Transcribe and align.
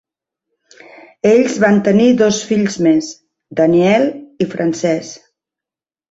Ells 1.31 1.57
van 1.63 1.75
tenir 1.87 2.07
dos 2.21 2.39
fills 2.51 2.77
més, 2.85 3.09
Daniel 3.59 4.07
i 4.45 4.47
Frances. 4.55 5.13